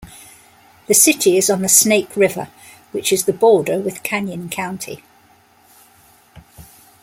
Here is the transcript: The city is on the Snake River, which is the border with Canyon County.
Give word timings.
The 0.87 0.95
city 0.95 1.37
is 1.37 1.47
on 1.47 1.61
the 1.61 1.69
Snake 1.69 2.17
River, 2.17 2.47
which 2.91 3.13
is 3.13 3.25
the 3.25 3.33
border 3.33 3.77
with 3.77 4.01
Canyon 4.01 4.49
County. 4.49 5.03